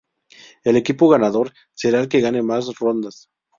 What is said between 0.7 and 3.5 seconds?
equipo ganador será el que gane más rondas.